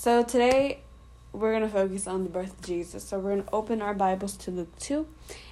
[0.00, 0.78] So today
[1.32, 3.02] we're going to focus on the birth of Jesus.
[3.02, 5.04] So we're going to open our Bibles to Luke 2.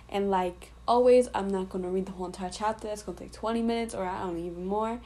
[0.09, 2.87] And like always, I'm not going to read the whole entire chapter.
[2.87, 5.01] It's going to take 20 minutes or I don't know, even more.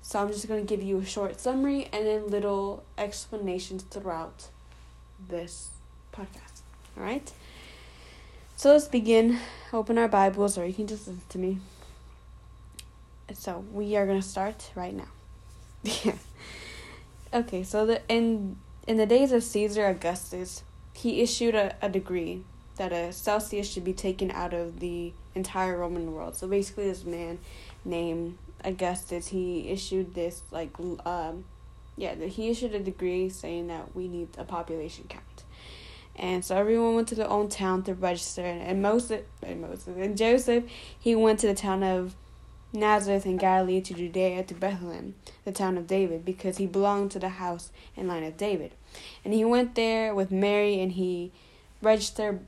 [0.00, 4.48] So I'm just going to give you a short summary and then little explanations throughout
[5.28, 5.68] this
[6.10, 6.62] podcast.
[6.96, 7.30] All right?
[8.56, 9.40] So let's begin.
[9.74, 11.58] Open our Bibles or you can just listen to me.
[13.34, 15.08] So we are going to start right now.
[16.02, 16.14] Yeah.
[17.32, 20.62] Okay, so the in in the days of Caesar Augustus,
[20.94, 22.42] he issued a, a decree
[22.76, 26.36] that a census should be taken out of the entire Roman world.
[26.36, 27.38] So basically, this man
[27.84, 30.70] named Augustus, he issued this like
[31.04, 31.44] um,
[31.96, 35.44] yeah, he issued a decree saying that we need a population count.
[36.16, 38.42] And so everyone went to their own town to register.
[38.42, 40.64] And Moses, and Moses and Joseph,
[40.98, 42.14] he went to the town of
[42.72, 45.14] Nazareth and Galilee to Judea to Bethlehem,
[45.44, 48.72] the town of David, because he belonged to the house and line of David.
[49.24, 51.32] And he went there with Mary and he
[51.80, 52.40] registered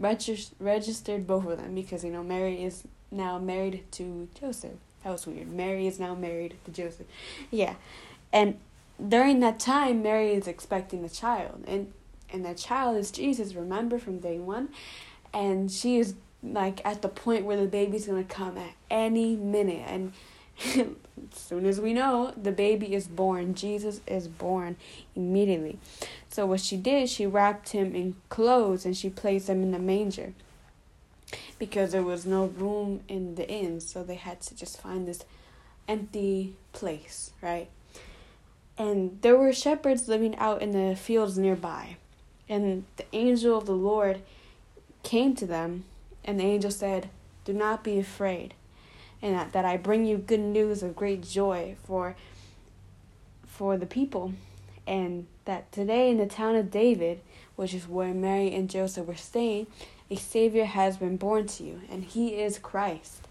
[0.00, 4.72] regist- registered both of them because you know Mary is now married to Joseph.
[5.04, 5.48] That was weird.
[5.48, 7.06] Mary is now married to Joseph.
[7.50, 7.74] Yeah.
[8.32, 8.58] And
[9.08, 11.92] during that time Mary is expecting a child and
[12.32, 14.68] and that child is Jesus, remember from day 1.
[15.32, 16.14] And she is
[16.52, 19.84] like at the point where the baby's gonna come at any minute.
[19.86, 20.12] And
[20.64, 23.54] as soon as we know the baby is born.
[23.54, 24.76] Jesus is born
[25.14, 25.78] immediately.
[26.28, 29.78] So what she did she wrapped him in clothes and she placed him in the
[29.78, 30.32] manger
[31.58, 33.80] because there was no room in the inn.
[33.80, 35.24] So they had to just find this
[35.88, 37.68] empty place right?
[38.78, 41.96] And there were shepherds living out in the fields nearby.
[42.48, 44.20] And the angel of the lord
[45.02, 45.84] came to them
[46.26, 47.08] and the angel said,
[47.44, 48.54] Do not be afraid,
[49.22, 52.16] and that, that I bring you good news of great joy for
[53.56, 54.34] for the people.
[54.86, 57.20] And that today in the town of David,
[57.56, 59.66] which is where Mary and Joseph were staying,
[60.10, 63.26] a Savior has been born to you, and he is Christ.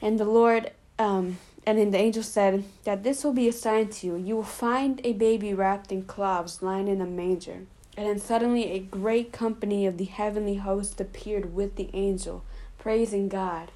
[0.00, 3.88] And the Lord, um, and then the angel said that this will be a sign
[3.88, 4.16] to you.
[4.16, 7.66] You will find a baby wrapped in cloths lying in a manger.
[7.96, 12.44] And then suddenly a great company of the heavenly host appeared with the angel,
[12.78, 13.70] praising God.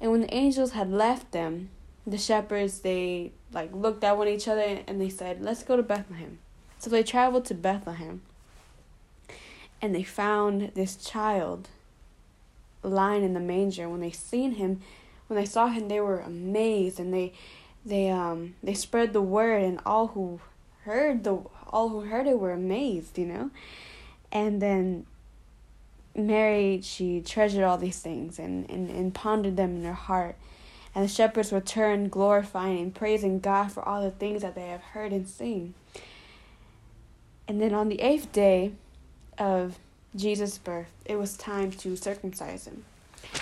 [0.00, 1.70] And when the angels had left them,
[2.06, 5.82] the shepherds they like looked at one each other and they said, "Let's go to
[5.82, 6.38] Bethlehem."
[6.78, 8.20] So they traveled to Bethlehem.
[9.80, 11.68] And they found this child
[12.82, 13.88] lying in the manger.
[13.88, 14.82] When they seen him,
[15.28, 17.32] when they saw him, they were amazed and they
[17.86, 20.40] they um they spread the word and all who
[20.84, 21.38] heard the
[21.74, 23.50] all who heard it were amazed, you know?
[24.30, 25.06] And then
[26.14, 30.36] Mary, she treasured all these things and, and, and pondered them in her heart.
[30.94, 34.82] And the shepherds returned, glorifying and praising God for all the things that they have
[34.82, 35.74] heard and seen.
[37.48, 38.72] And then on the eighth day
[39.36, 39.76] of
[40.14, 42.84] Jesus' birth, it was time to circumcise him.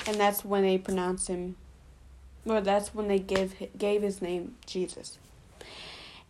[0.07, 1.57] And that's when they pronounced him,
[2.47, 5.19] or that's when they gave, gave his name Jesus.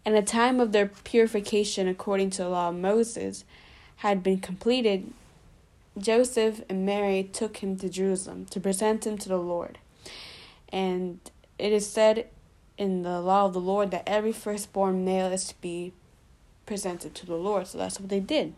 [0.04, 3.44] And the time of their purification according to the law of Moses
[3.96, 5.12] had been completed,
[5.96, 9.78] Joseph and Mary took him to Jerusalem to present him to the Lord.
[10.70, 11.20] And
[11.58, 12.26] it is said
[12.78, 15.92] in the law of the Lord that every firstborn male is to be
[16.66, 17.68] presented to the Lord.
[17.68, 18.54] So that's what they did.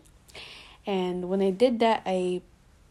[0.86, 2.42] And when they did that, a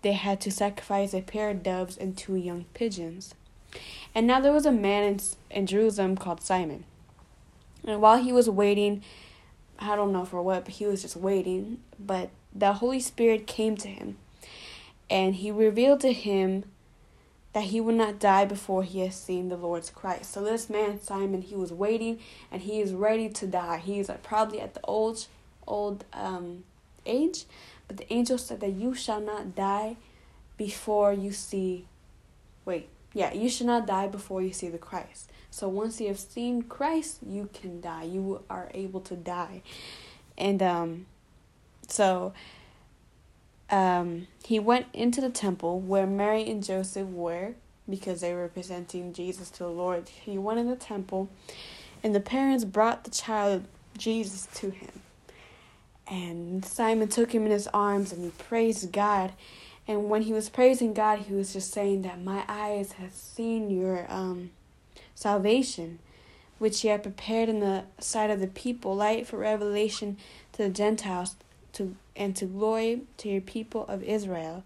[0.02, 3.34] they had to sacrifice a pair of doves and two young pigeons.
[4.13, 5.19] And now there was a man in,
[5.50, 6.84] in Jerusalem called Simon
[7.85, 9.03] and while he was waiting,
[9.79, 11.79] I don't know for what, but he was just waiting.
[11.99, 14.17] But the Holy Spirit came to him,
[15.09, 16.66] and he revealed to him
[17.53, 20.31] that he would not die before he has seen the Lord's Christ.
[20.33, 22.19] So this man Simon, he was waiting,
[22.51, 23.77] and he is ready to die.
[23.77, 25.27] He is probably at the old,
[25.67, 26.63] old um,
[27.05, 27.45] age,
[27.88, 29.97] but the angel said that you shall not die
[30.57, 31.85] before you see.
[32.65, 35.29] Wait, yeah, you should not die before you see the Christ.
[35.53, 38.06] So once you have seen Christ, you can die.
[38.06, 39.62] You are able to die.
[40.36, 41.06] And um
[41.88, 42.33] so
[43.69, 47.54] um he went into the temple where Mary and Joseph were
[47.88, 50.10] because they were presenting Jesus to the Lord.
[50.10, 51.30] He went in the temple
[52.04, 55.01] and the parents brought the child Jesus to him.
[56.07, 59.33] And Simon took him in his arms and he praised God.
[59.88, 63.69] And when he was praising God, he was just saying that my eyes have seen
[63.69, 64.50] your um
[65.16, 66.00] salvation,
[66.60, 70.18] which ye have prepared in the sight of the people, light for revelation
[70.54, 71.36] to the Gentiles,
[71.74, 74.63] to and to glory to your people of Israel.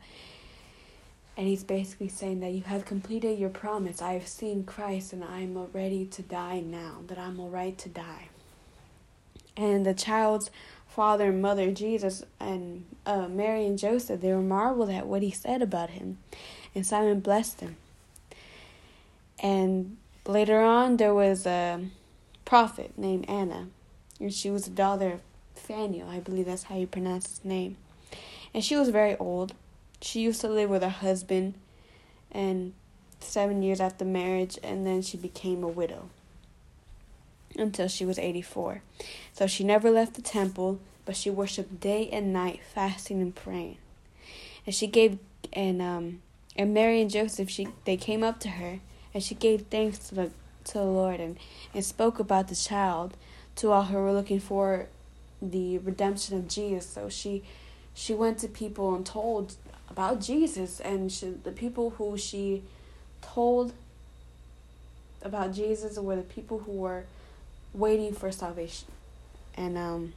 [1.38, 4.02] And he's basically saying that you have completed your promise.
[4.02, 7.78] I have seen Christ and I am ready to die now, that I'm all right
[7.78, 8.30] to die.
[9.56, 10.50] And the child's
[10.88, 15.30] father and mother, Jesus, and uh, Mary and Joseph, they were marveled at what he
[15.30, 16.18] said about him.
[16.74, 17.78] And Simon blessed him.
[19.40, 19.98] And
[20.28, 21.86] later on, there was a
[22.46, 23.68] prophet named Anna,
[24.20, 25.22] and she was the daughter of
[25.56, 26.10] Phanuel.
[26.10, 27.78] I believe that's how you pronounce his name.
[28.54, 29.54] And she was very old.
[30.02, 31.56] She used to live with her husband,
[32.32, 32.74] and
[33.20, 36.10] seven years after marriage, and then she became a widow
[37.58, 38.82] until she was 84.
[39.34, 43.78] So she never left the temple, but she worshiped day and night, fasting and praying.
[44.66, 45.18] And she gave
[45.54, 46.22] and um
[46.58, 48.80] and Mary and Joseph she they came up to her
[49.18, 50.30] and she gave thanks to the
[50.64, 51.40] to the Lord and,
[51.74, 53.18] and spoke about the child
[53.56, 54.90] to all who were looking for
[55.42, 56.86] the redemption of Jesus.
[56.86, 57.42] So she
[57.96, 59.56] she went to people and told
[59.90, 62.62] about Jesus and she, the people who she
[63.24, 63.74] told
[65.24, 67.06] about Jesus were the people who were
[67.74, 68.88] waiting for salvation.
[69.56, 70.14] And um,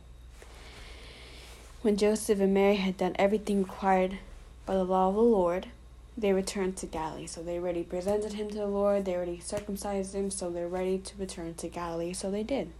[1.81, 4.19] when Joseph and Mary had done everything required
[4.67, 5.69] by the law of the Lord,
[6.17, 7.27] they returned to Galilee.
[7.27, 10.99] So they already presented him to the Lord, they already circumcised him, so they're ready
[10.99, 12.13] to return to Galilee.
[12.13, 12.73] So they did.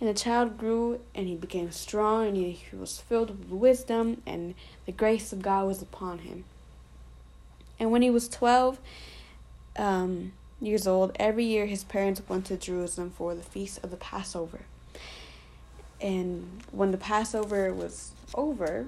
[0.00, 4.54] And the child grew and he became strong and he was filled with wisdom and
[4.86, 6.44] the grace of God was upon him.
[7.80, 8.78] And when he was 12
[9.76, 13.96] um, years old, every year his parents went to Jerusalem for the feast of the
[13.96, 14.60] Passover.
[16.00, 18.86] And when the Passover was over,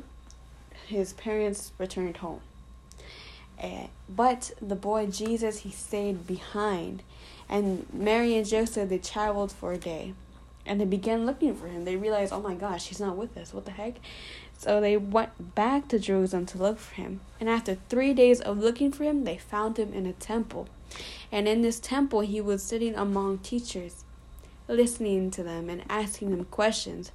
[0.87, 2.41] his parents returned home.
[3.61, 7.03] Uh, but the boy Jesus, he stayed behind.
[7.49, 10.15] And Mary and Joseph, they traveled for a day.
[10.65, 11.85] And they began looking for him.
[11.85, 13.53] They realized, oh my gosh, he's not with us.
[13.53, 13.95] What the heck?
[14.57, 17.21] So they went back to Jerusalem to look for him.
[17.41, 20.69] And after three days of looking for him, they found him in a temple.
[21.33, 24.05] And in this temple, he was sitting among teachers,
[24.69, 27.11] listening to them and asking them questions.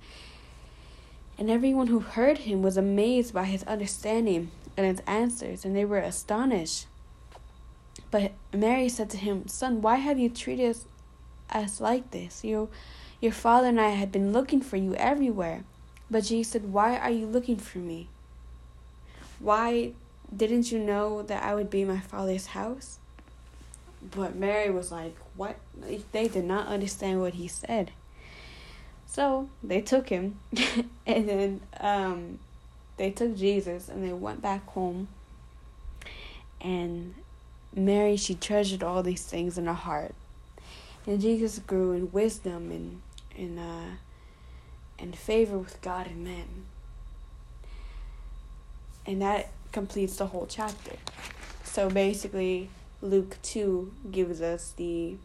[1.37, 5.85] And everyone who heard him was amazed by his understanding and his answers, and they
[5.85, 6.87] were astonished.
[8.11, 10.77] But Mary said to him, Son, why have you treated
[11.49, 12.43] us like this?
[12.43, 12.69] You,
[13.21, 15.63] your father and I had been looking for you everywhere.
[16.09, 18.09] But Jesus said, Why are you looking for me?
[19.39, 19.93] Why
[20.35, 22.99] didn't you know that I would be in my father's house?
[24.01, 25.57] But Mary was like, What?
[26.11, 27.91] They did not understand what he said.
[29.07, 30.39] So they took him,
[31.05, 32.39] and then um,
[32.97, 35.07] they took Jesus and they went back home.
[36.61, 37.15] And
[37.75, 40.15] Mary, she treasured all these things in her heart.
[41.05, 43.01] And Jesus grew in wisdom and
[43.35, 43.95] in uh,
[44.97, 46.65] and favor with God and men.
[49.05, 50.95] And that completes the whole chapter.
[51.63, 52.69] So basically,
[53.01, 55.17] Luke 2 gives us the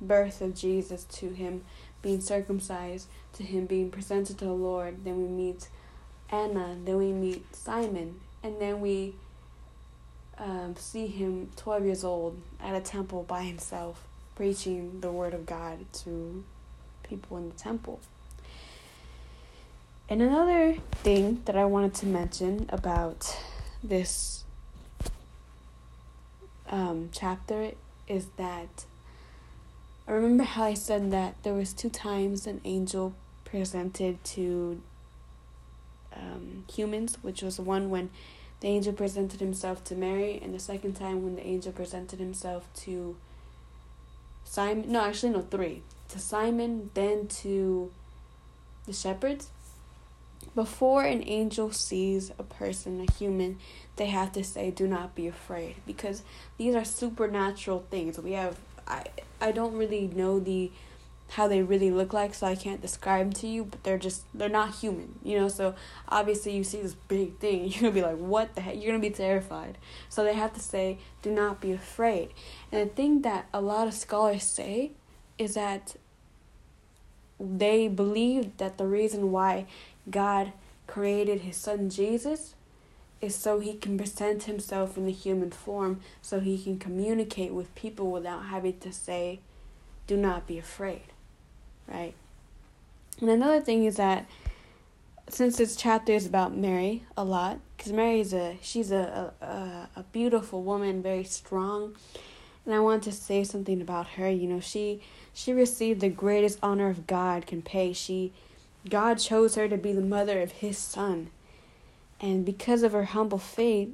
[0.00, 1.62] birth of Jesus to him
[2.00, 5.04] being circumcised, to him being presented to the Lord.
[5.04, 5.68] Then we meet
[6.30, 9.14] Anna, then we meet Simon, and then we
[10.38, 15.46] um, see him 12 years old at a temple by himself, preaching the word of
[15.46, 16.44] God to
[17.02, 18.00] people in the temple.
[20.08, 23.38] And another thing that I wanted to mention about
[23.82, 24.44] this
[26.70, 27.72] um, chapter
[28.06, 28.84] is that
[30.06, 33.14] I remember how I said that there was two times an angel
[33.44, 34.80] presented to
[36.18, 38.10] um, humans, which was one when
[38.60, 42.68] the angel presented himself to Mary, and the second time when the angel presented himself
[42.76, 43.16] to
[44.44, 44.90] Simon.
[44.90, 45.82] No, actually, no, three.
[46.08, 47.90] To Simon, then to
[48.86, 49.48] the shepherds.
[50.54, 53.58] Before an angel sees a person, a human,
[53.96, 56.22] they have to say, "Do not be afraid," because
[56.56, 58.18] these are supernatural things.
[58.18, 58.56] We have
[58.86, 59.04] I
[59.40, 60.72] I don't really know the
[61.30, 64.48] how they really look like so I can't describe to you but they're just they're
[64.48, 65.48] not human you know?
[65.48, 65.74] So
[66.08, 68.76] obviously you see this big thing you're gonna be like what the heck?
[68.76, 69.78] You're gonna be terrified.
[70.08, 72.30] So they have to say do not be afraid.
[72.72, 74.92] And the thing that a lot of scholars say
[75.36, 75.96] is that
[77.38, 79.66] they believe that the reason why
[80.10, 80.52] God
[80.86, 82.54] created his son Jesus
[83.20, 87.74] is so he can present himself in the human form so he can communicate with
[87.74, 89.40] people without having to say
[90.06, 91.02] do not be afraid
[91.88, 92.14] right?
[93.20, 94.26] And another thing is that
[95.28, 100.00] since this chapter is about mary a lot because mary is a she's a, a
[100.00, 101.94] a beautiful woman very strong.
[102.64, 105.02] And i want to say something about her you know she
[105.34, 108.32] she received the greatest honor of god can pay she
[108.88, 111.30] god chose her to be the mother of his son.
[112.20, 113.90] And because of her humble faith,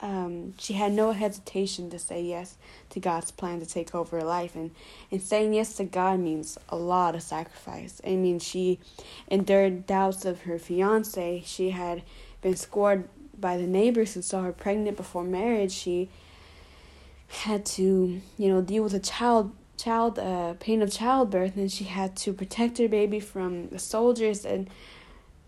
[0.00, 2.56] um, she had no hesitation to say yes
[2.90, 4.54] to God's plan to take over her life.
[4.54, 4.70] And,
[5.10, 8.00] and saying yes to God means a lot of sacrifice.
[8.06, 8.78] I mean, she
[9.28, 11.42] endured doubts of her fiance.
[11.44, 12.02] She had
[12.42, 15.72] been scored by the neighbors who saw her pregnant before marriage.
[15.72, 16.08] She
[17.28, 21.84] had to, you know, deal with a child child uh, pain of childbirth and she
[21.84, 24.68] had to protect her baby from the soldiers and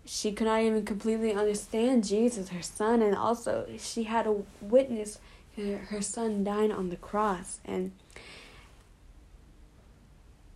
[0.05, 5.19] she could not even completely understand Jesus, her son, and also she had to witness
[5.57, 7.59] her, her son dying on the cross.
[7.65, 7.91] And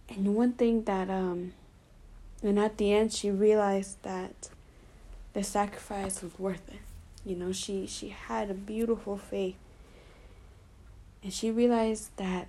[0.10, 1.54] and one thing that um
[2.44, 4.50] and at the end she realized that
[5.34, 6.80] the sacrifice was worth it.
[7.26, 9.58] You know, she she had a beautiful faith.
[11.24, 12.48] And she realized that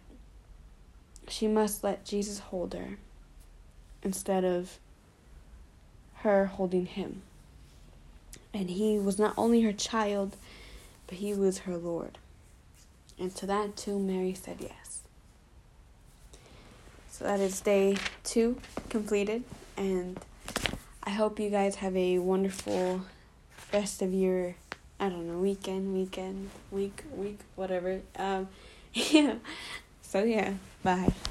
[1.29, 2.99] she must let Jesus hold her
[4.03, 4.79] instead of
[6.19, 7.23] her holding him.
[8.53, 10.37] And he was not only her child,
[11.07, 12.19] but he was her Lord.
[13.19, 15.01] And to that too, Mary said yes.
[17.11, 18.59] So that is day two
[18.89, 19.45] completed.
[19.77, 20.21] And
[21.03, 23.03] I hope you guys have a wonderful
[23.73, 24.55] rest of your,
[25.01, 28.01] I don't know, weekend, weekend, week, week, whatever.
[28.19, 28.49] Um,
[28.93, 29.37] yeah.
[30.03, 31.13] So yeah, bye.